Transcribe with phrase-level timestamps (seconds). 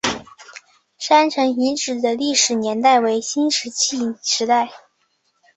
[0.97, 4.71] 山城遗址的历史年代为新石器时代。